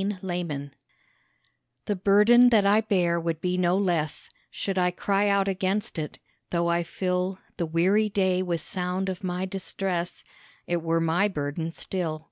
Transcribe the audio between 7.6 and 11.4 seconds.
weary day with sound of my distress, It were my